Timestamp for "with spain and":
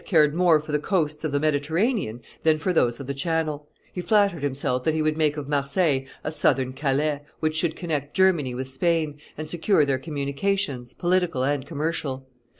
8.55-9.47